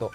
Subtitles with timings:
[0.00, 0.10] と。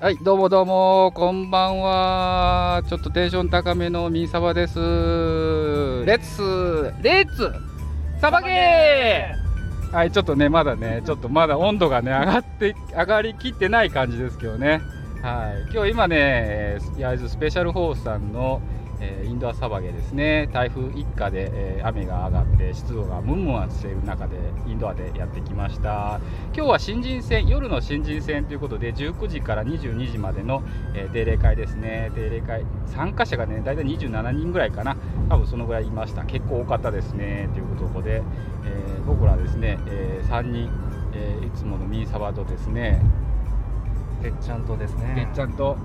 [0.00, 2.82] はいどうもどうもこんばんは。
[2.88, 4.78] ちょっとテンション高めのミンサバです。
[4.78, 6.92] レッツ。
[7.02, 7.52] レッツ。
[8.20, 9.94] サバゲー。
[9.94, 14.80] はいちょっとねまだねちょっとまだ温度がね上がって上がりきってない感じですけどね。
[15.22, 18.62] はい今日今ね焼津スペシャルホースさんの
[19.00, 20.48] えインドアサバゲですね。
[20.52, 24.36] 台風一過で、え雨が上がって湿度がムンムンしている中で
[24.66, 26.20] インドアでやってきました。
[26.54, 30.62] 今日は新人戦夜の新人戦ということで19時から22時までの、
[30.94, 32.10] え定例会ですね。
[32.14, 34.96] 定例会参加者がね大体27人ぐらいかな。
[35.28, 36.24] 多分そのぐらいいました。
[36.24, 37.48] 結構多かったですね。
[37.54, 40.70] ということで、えー、僕らですね、えー、3人、
[41.14, 43.00] えー、いつものミーサバとですね。
[44.22, 45.14] てっちゃんとですね。
[45.14, 45.76] てっちゃんと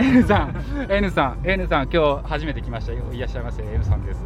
[0.00, 4.20] N さん N さん N さん今日初めて来ましたいらっしゃいませ N さんです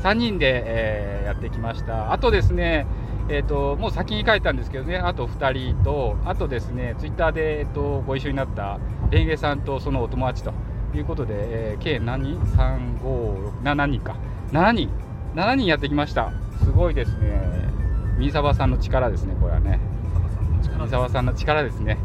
[0.00, 2.86] 3人で、えー、やってきましたあとですね
[3.32, 8.80] えーと、もう先に書いたんですけどね、あと2人と、あとですね、ツイッターで、えーと、ご一緒になった
[9.12, 10.52] レンゲさんとそのお友達と
[10.96, 12.24] いうことで、えー、計何？
[12.24, 14.16] 人 ?3、5、6、7人か。
[14.50, 14.90] 7人、
[15.36, 16.32] 7人やってきました。
[16.64, 17.70] すごいですね。
[18.18, 19.78] 三沢さんの力ですね、これはね。
[20.76, 21.98] 三沢さんの力ですね。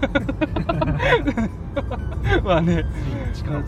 [2.44, 2.84] まあね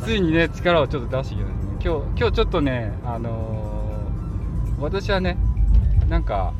[0.04, 0.48] ついにね。
[0.48, 1.72] 力をちょっと出してきたんですね。
[1.84, 5.36] 今日今日ちょっとねあのー、私はね
[6.08, 6.52] なんか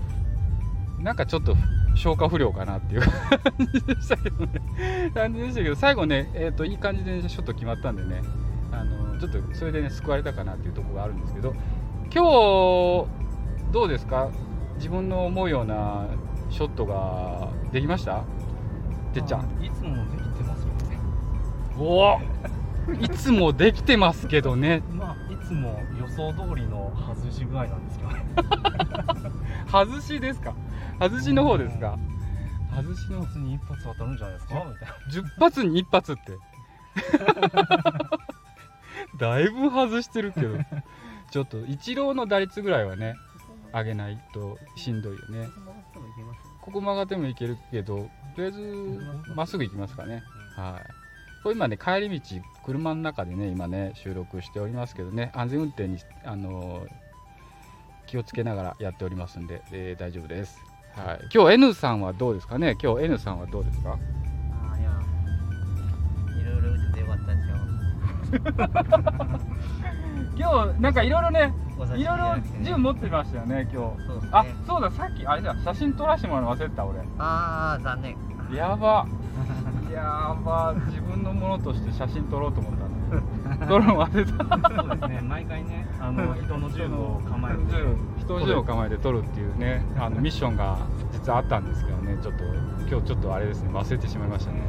[1.01, 1.57] なんかちょっと
[1.95, 3.11] 消化不良かなっていう感
[3.73, 4.61] じでしたけどね。
[5.15, 8.23] 感じでしたけど最後ねえっ、ー、といい感じでショット決まったんでね
[8.73, 11.53] あのー、ちょっとそれでね救われたかなっていうところがあるんですけど
[12.15, 13.07] 今日
[13.73, 14.29] どうですか？
[14.77, 16.07] 自分の思うような
[16.51, 18.23] ショットができました？
[19.13, 19.41] てっちゃん。
[19.63, 20.42] いつもできて
[21.85, 22.21] お
[23.01, 24.83] いつもできてますけどね。
[24.93, 28.11] まあいつも予想通りの外し具合なんですけど。
[28.11, 28.25] ね
[29.71, 30.55] 外しですか？
[31.01, 31.99] 外しの方ですか？
[32.75, 34.55] 外しの普通に一発当たるんじゃないですか？
[34.55, 34.95] みたいな。
[35.11, 36.39] 10発に1発って？
[39.19, 40.59] だいぶ外してるけど。
[41.31, 43.15] ちょっとイチローの打率ぐらいはね
[43.73, 45.49] 上げないとしんどいよね。
[46.61, 49.01] ここ曲がってもいけるけどとりあえず
[49.35, 50.23] まっすぐ行きますかね、
[50.57, 50.91] はい、
[51.43, 56.87] これ今ね帰り道車の中でね今ね収録しておりますけどね安全運転にあの
[58.07, 60.61] 気をつけながらやっておりますんで、えー、大丈夫です、
[60.95, 62.77] はい、今日 N さんはどうですかね？
[62.81, 63.99] 今日 N さんはどうですか？
[64.73, 64.91] あいや
[66.41, 67.57] いろいろ打っててよかったですよ
[70.37, 71.53] 今日なんかいろいろね
[71.97, 74.03] いろいろ銃持ってましたよね今日。
[74.25, 74.29] ね。
[74.31, 77.01] あそうださっきあれだ写真撮らせてもらうの忘れてた俺。
[77.19, 78.17] ああ残念。
[78.55, 79.07] やば
[79.93, 84.33] やば自分のものとして写真撮ろうと思ったんだ 撮るの忘れた。
[84.33, 85.21] そうですね。
[85.21, 87.61] 毎回ねあの人の銃を構えて。
[88.19, 88.65] 人の銃を。
[88.65, 90.79] 構えて撮るっていうねあのミッションが
[91.13, 92.45] 実はあったんですけどねちょっと
[92.89, 94.61] 今日ちょっとあれですね忘れてしまいましたね。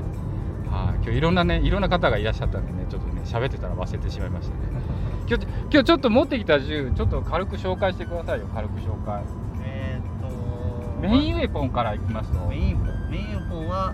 [0.70, 4.62] はい、今日いろんなねいろんな方がいらっしゃったんでねちょっとね喋ってたら忘れてしまいましたね。
[5.30, 9.24] 今日今日ちょっと持ってきた銃ちょっと軽く紹介してくださいよ軽く紹介。
[9.64, 12.48] えー、っとメインウェポンからいきますと。
[12.48, 13.10] メインポン。
[13.10, 13.94] メインウェポンは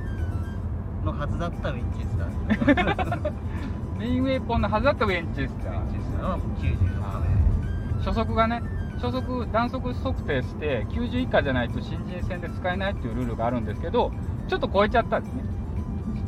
[1.04, 3.32] のはずだったウィンチェスター。
[3.98, 5.74] メインウェポンのはずだったウィンチェスター。
[5.74, 8.62] ウィンチェスターは96目初速がね
[9.02, 14.12] 初速弾速測定して90以下じゃないと新人戦で使えないっていうルールがあるんですけど
[14.48, 15.44] ちょっと超えちゃったんですね。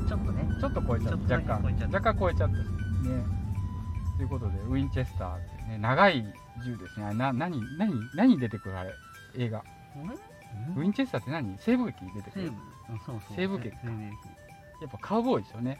[0.07, 0.47] ちょっとね。
[0.59, 1.35] ちょっと超えちゃった。
[1.35, 1.63] 若干。
[1.91, 2.63] 若干超えちゃったね。
[4.17, 6.23] ということでウィンチェスターってね長い
[6.63, 7.13] 銃ですね。
[7.13, 8.91] な何何何出てくるあれ？
[9.37, 9.63] 映画。
[10.75, 11.57] ウィンチェスターって何？
[11.57, 12.51] 西部劇出てくる？
[13.35, 13.57] 西部。
[13.57, 13.77] 劇か
[14.81, 15.79] やっぱカウボーイですよね。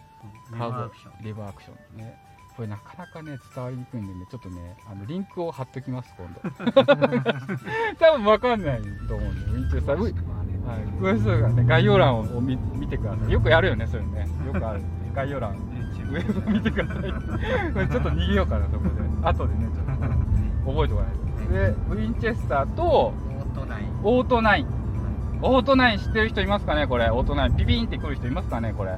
[0.58, 0.88] カウボー
[1.22, 1.98] イレバーアクション。
[1.98, 2.18] ね。
[2.56, 6.42] これなかなかね伝わりにくいんでねちょっとねあのリンクを貼っときます今度。
[7.98, 10.82] 多分分かんないと思うんでウィンチェスターはい。
[11.02, 13.32] 詳しくはね概要欄を見見てください。
[13.32, 14.28] よくやるよねそういうのね。
[14.46, 14.82] よくある。
[15.16, 15.56] 概要欄。
[15.56, 17.74] ウェブ見てください。
[17.74, 18.92] これちょっと逃げようかなそこで
[19.24, 21.54] 後でねちょっと 覚えておかないと。
[21.54, 23.86] でウィンチェスターとオートナイン。
[24.04, 24.81] オートナイン
[25.44, 27.10] オートナイン知ってる人いますかねこれ。
[27.10, 28.98] オートナインピピーンってくる人いますかねこれ。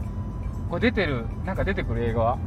[0.70, 2.38] これ出てるなんか出てくる映画は。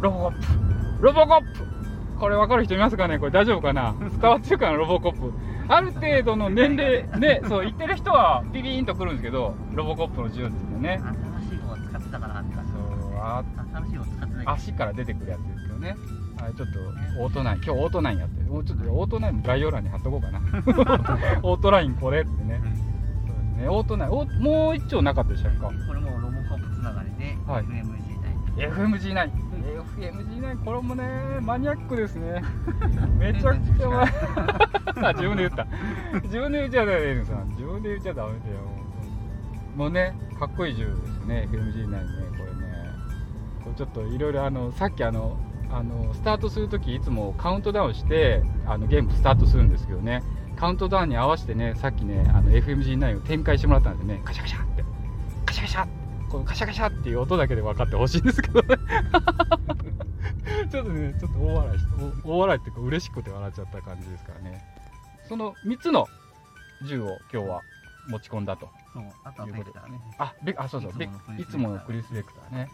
[0.00, 1.04] ロボコップ。
[1.04, 2.18] ロボコップ。
[2.18, 3.30] これ分かる人いますかねこれ。
[3.32, 3.94] 大丈夫かな？
[4.20, 5.32] 伝わってるかなロボコップ。
[5.68, 11.00] ある程度の年齢 ねそう言ってる人はピピーンとくるんですけどロボコップの銃ですよね。
[11.42, 12.80] 新しい方使ってたからって感じそう
[13.18, 13.42] あ
[13.74, 15.96] 新しい方使ってない足から出てくるやつですけどね
[16.44, 16.78] はい、ちょっと
[17.22, 20.40] オートナイン今日オートナインやってもうちょっとオートナインも概要欄に貼っとこうかな。
[21.42, 23.68] オートナインこれってね、うん、そうですね。
[23.68, 29.30] オートナインおもう一丁なかったでしたかこれもロボコップつながりで、はい、FMG9 FMG9
[29.96, 31.08] FMG9 これもね
[31.40, 32.42] マニアックですね。
[33.18, 35.66] めちゃくちゃマあ自分で言った。
[36.24, 37.30] 自分で言っちゃダメです。
[37.30, 38.60] よ自分で言っちゃダメだよ。
[39.76, 41.48] もうねかっこいい銃ですね。
[41.50, 41.98] FMG9 ね
[42.36, 42.74] これね。
[43.64, 45.38] これちょっといろいろあのさっきあの
[45.74, 50.22] あのスタートするときいつもカウントダウンしてあのゲームスタートするんですけどね。
[50.56, 54.84] カウントダウンに合わせてねさっきねあの FMG9 を展開してもらったんでねカシャカシャって。
[55.44, 55.88] カシャカシャ
[56.30, 58.76] このカシャカシャっていう音だけで分かってほしいんですけどね。
[60.70, 61.78] ちょっとねちょっと大笑い
[62.24, 64.64] 大笑いっていうか嬉しくて笑っちゃった感じですからね。
[65.28, 66.06] その3つの
[66.86, 67.62] 銃を今日は
[68.08, 68.68] 持ち込んだと。
[68.92, 70.00] そうあとはベクターね。
[70.18, 70.92] あベあそうそう。
[70.96, 71.06] ベ
[71.38, 72.68] いいつものクリス・ベクターね。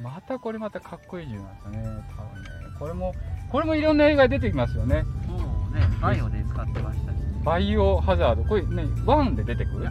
[0.00, 1.78] またこれまたかっこいい銃なんですよね。
[1.78, 2.48] 多分ね。
[2.78, 3.14] これも
[3.50, 5.04] これもいろんな映画に出てきますよね。
[5.26, 5.38] そう
[5.74, 5.86] ね。
[6.00, 7.16] バイオで使ってましたし。
[7.44, 8.44] バイオハザード。
[8.44, 9.88] これねワンで出てくる？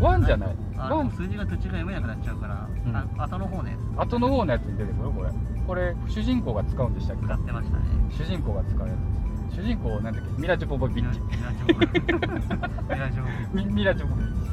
[0.00, 0.56] ワンじゃない。
[0.76, 1.10] あワン。
[1.10, 2.96] 数字が途中が読めなくなっちゃうから、うん。
[2.96, 5.10] あ後の方ね後の方のやつに出てくる？
[5.10, 5.30] これ。
[5.66, 7.26] これ主人公が使うんでしたっけ？
[7.26, 7.84] 使ってましたね。
[8.10, 9.19] 主人公が使うやつ
[9.60, 10.40] 主人公なんだっけ？
[10.40, 11.20] ミラ・ジョポボビッチ。
[11.20, 14.50] ミラジョーミラジョーミミラ・ジョポビッチ。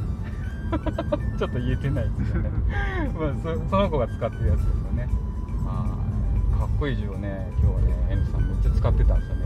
[1.40, 2.50] ちょっと言えてないですよね。
[3.18, 5.08] まあそその子が使ってるやつですよね。
[5.66, 5.98] は
[6.56, 6.60] い。
[6.60, 7.48] かっこいい銃をね。
[7.62, 9.44] 今日はね N さんめっちゃ使ってたんですよね。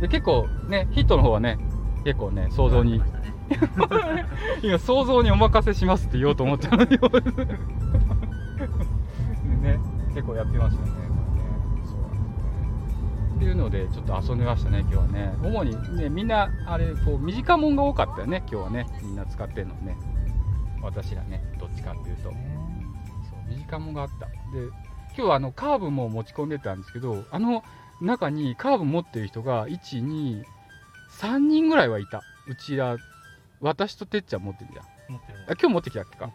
[0.00, 1.58] で結構ねヒットの方はね
[2.04, 3.02] 結構ね想像に。
[4.62, 6.90] 今想像にお任せしますって言おうと思ったのに。
[9.62, 9.78] ね
[10.14, 10.90] 結構やってましたね
[13.38, 15.32] っていうのでちょっと遊んでましたね今日はね。
[15.40, 18.86] 主にねみんなあれこう短もんが多かったよね今日はね。
[19.00, 19.96] みんな使ってるのね。
[20.82, 22.22] 私らねどっちかっていうと。
[22.24, 22.32] そう
[23.48, 24.26] 短もんがあった。
[24.26, 24.34] で
[25.10, 27.62] 今日はあのカーブも持ち込んでたんですけどあの
[28.00, 30.42] 中にカーブ持ってる人が123
[31.38, 32.22] 人ぐらいはいた。
[32.48, 32.96] うちら
[33.60, 35.38] 私とてっちゃん持ってるじゃん持ってる。
[35.48, 36.32] あ今日持ってきたっけか。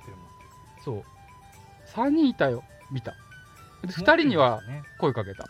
[0.86, 1.04] そう。
[1.88, 2.64] 3人いたよ
[2.94, 3.12] 見た。
[3.82, 4.84] で2人にはね。
[5.00, 5.44] 声かけた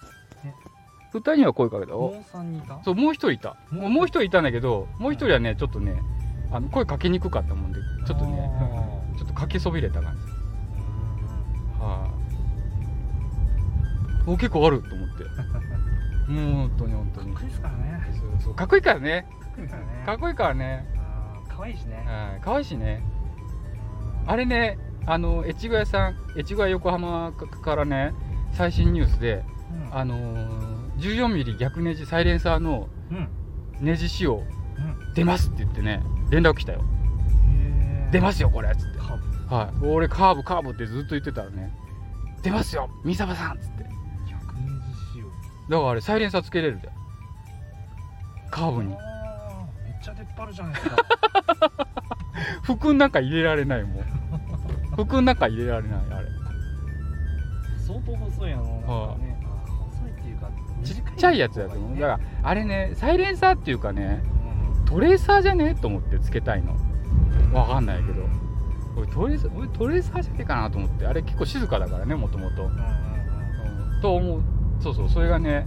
[1.13, 1.93] ね2人には声かけた？
[1.93, 2.81] もおう三人いた？
[2.83, 3.49] そうもう1人いた。
[3.49, 6.01] もうもうもう1人いたんだけどもう1人はねちょっとね
[6.51, 10.21] あの声かけにくかったもんでちょっとねあちょっとかけそびれた感じ。
[11.79, 12.07] ーは
[14.27, 15.23] い、お結構あると思って。
[16.31, 17.33] もう本当に本当に。
[17.33, 18.01] かっこいいですからね。
[18.39, 19.25] そうかっこいいからね。
[20.05, 20.85] かっこいいからね。
[21.49, 21.95] かっこいいしね。
[22.07, 23.03] はい可愛いしね。
[24.25, 28.13] あれねあの越後屋さん越後屋横浜からね
[28.53, 29.43] 最新ニュースで
[29.91, 29.97] うん。
[29.97, 30.72] あのー、
[31.03, 33.27] 14ミリ逆ネジサイレンサーのうん。
[33.81, 35.13] ネジ仕様うん。
[35.13, 36.81] 出ますって言ってね連絡来たよ。
[38.11, 38.99] 出ますよこれっつって。
[38.99, 39.85] はい。
[39.85, 41.73] 俺カーブカーブってずっと言ってたらね
[42.41, 43.83] 出ますよ三沢さんっつって。
[44.29, 45.25] 逆ネジ仕様。
[45.69, 46.89] だからあれサイレンサーつけれるで
[48.49, 48.89] カーブに。
[48.89, 48.97] めっ
[50.01, 50.97] ちゃ出っ張るじゃないですか。
[52.63, 54.03] 服の中入れられないもん。
[54.95, 56.27] 服の中入れられないあれ。
[57.85, 59.42] 相当細いやのなんはあ
[61.23, 61.99] ちゃいやつだと思う。
[61.99, 64.21] だからあれねサイレンサーっていうかね
[64.77, 64.85] うん。
[64.85, 66.75] トレーサーじゃねと思ってつけたいの。
[67.53, 68.23] わかんないけど。
[68.97, 71.07] 俺トレーサー俺トレーサーじゃねえかなと思って。
[71.07, 72.69] あれ結構静かだからねもともと
[74.01, 74.41] と思う。
[74.81, 75.09] そうそう。
[75.09, 75.65] それがね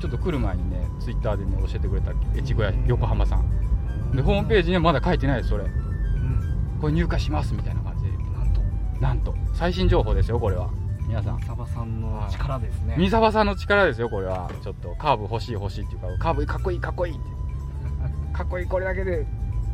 [0.00, 4.14] ちょっと来る前にねツイッターでね教えてくれた越後屋横浜さん。
[4.14, 5.64] でホームページにはまだ書いてないですそれ。
[5.64, 6.78] うん。
[6.80, 8.60] これ入荷しますみたいな感じでなんと。
[9.00, 9.34] なんと。
[9.54, 10.70] 最新情報ですよこれは
[11.12, 12.94] 皆さんサバさんの力ですね。
[12.96, 14.50] 三沢さんの力ですよこれは。
[14.62, 17.22] ちょっとカーブ欲しい欲しいっていうかカーブかっこいいかっこいいって。
[18.32, 19.26] かっこいいこれだけで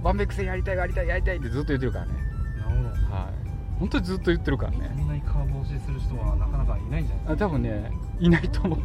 [0.02, 2.12] ワンベック戦やりたいやりたいやりたいってずっと言ってるからね。
[2.58, 2.88] なるほど。
[3.14, 3.34] はい。
[3.78, 4.90] 本当にずっと言ってるからね。
[4.96, 8.78] こんなにカーブ押しする人はなかなかいないんじゃないあ多分ねいないと思う。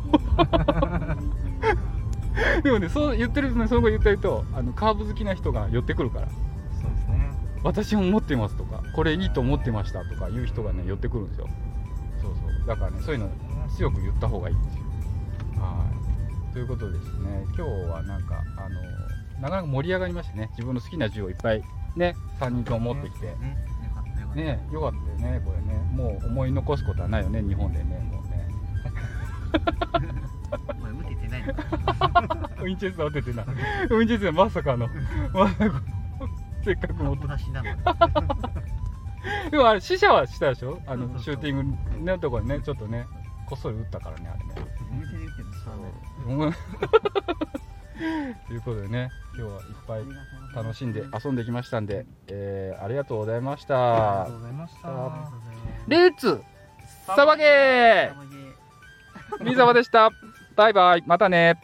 [2.62, 6.28] でもねそう言ってるとねその後言ってるとあのカーブ好きな人が寄ってくるから。
[6.28, 6.36] そ
[6.88, 7.32] うですね。
[7.64, 11.48] 私も持ってますとかこれいいと思ってましたとかいう人がね寄ってくるんですよ
[12.68, 13.30] だからねそういうの
[13.76, 14.84] 強く言った方がいいんですよ。
[15.60, 15.86] は
[16.52, 16.54] い。
[16.54, 18.82] ということですね今日はなんかあの
[19.42, 21.64] なかなか盛り上がりましたね自分の好きな銃をいっぱい
[21.96, 23.36] ね3人とも持ってきて。
[24.36, 25.80] ねよかったよねこれね。
[25.94, 28.50] もう思い残すことはないよね日本でねもうね。
[30.70, 31.64] お前打ててないのか。
[32.60, 33.44] ウィンチェスター打ててな。
[33.44, 34.90] ウィンチェスターまさかの。
[35.34, 35.82] まさか
[36.64, 37.28] せっかく持って。
[37.28, 37.78] 小出しなのに
[39.54, 40.82] でもあれ死者はしたでしょ？
[40.88, 43.06] あのシューティングのところにねちょっとね
[43.46, 44.56] こっそり撃ったからねあれね。
[48.48, 54.90] と いうことでね今日はいっぱい楽しんで遊んできましたんで、えーありがとうございましあたりがとうございました。
[54.90, 55.30] あ
[55.88, 56.42] レッツ
[57.06, 58.10] サバゲー。
[58.10, 59.50] サバゲー。
[59.52, 60.10] 三沢でした。
[60.56, 61.04] バイバイ。
[61.06, 61.60] またね